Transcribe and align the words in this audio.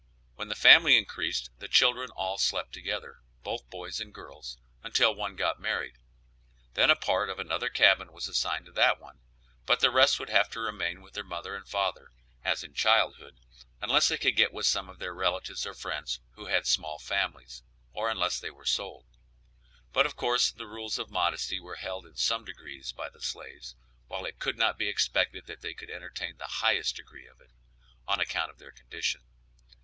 When 0.33 0.47
the 0.47 0.55
family 0.55 0.97
increased 0.97 1.51
the 1.59 1.67
children 1.67 2.09
all 2.15 2.39
slept 2.39 2.73
together, 2.73 3.19
both 3.43 3.69
boys 3.69 3.99
and 3.99 4.11
girls, 4.11 4.57
until 4.81 5.13
one 5.13 5.35
got 5.35 5.59
married; 5.61 5.99
then 6.73 6.89
a 6.89 6.95
part 6.95 7.29
of 7.29 7.37
another 7.37 7.69
cabin 7.69 8.11
was 8.11 8.27
assigned 8.27 8.65
to 8.65 8.71
that 8.71 8.99
one, 8.99 9.19
but 9.67 9.79
the 9.79 9.91
rest 9.91 10.19
would 10.19 10.29
have 10.31 10.49
to 10.53 10.59
remain 10.59 11.01
with 11.03 11.13
their 11.13 11.23
mother 11.23 11.55
and 11.55 11.67
father, 11.69 12.09
as 12.43 12.63
in 12.63 12.73
childhood, 12.73 13.41
unless 13.79 14.07
they 14.07 14.17
could 14.17 14.35
get 14.35 14.51
with 14.51 14.65
some 14.65 14.89
of 14.89 14.97
their 14.97 15.13
relatives 15.13 15.67
or 15.67 15.75
friends 15.75 16.19
who 16.31 16.47
had 16.47 16.65
small 16.65 16.97
families, 16.97 17.61
or 17.93 18.09
unless 18.09 18.39
they 18.39 18.49
were 18.49 18.65
sold; 18.65 19.05
but 19.93 20.07
of 20.07 20.15
course 20.15 20.49
the 20.49 20.65
rules 20.65 20.97
of 20.97 21.11
modesty 21.11 21.59
were 21.59 21.75
held 21.75 22.07
in 22.07 22.15
some 22.15 22.43
degrees 22.43 22.91
by 22.91 23.07
the 23.07 23.21
slaves, 23.21 23.75
while 24.07 24.25
it 24.25 24.39
could 24.39 24.57
not 24.57 24.79
be 24.79 24.87
expected 24.87 25.45
that 25.45 25.61
they 25.61 25.75
could 25.75 25.91
entertain 25.91 26.37
the 26.37 26.45
highest 26.63 26.95
degree 26.95 27.27
of 27.27 27.39
it, 27.39 27.51
on 28.07 28.19
account 28.19 28.49
of 28.49 28.57
their 28.57 28.71
condition. 28.71 29.21